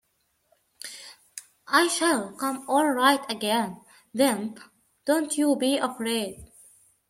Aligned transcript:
I 1.67 1.87
shall 1.87 2.31
come 2.35 2.65
all 2.67 2.89
right 2.89 3.23
again, 3.29 3.81
then, 4.15 4.55
don't 5.05 5.37
you 5.37 5.55
be 5.55 5.77
afraid. 5.77 6.51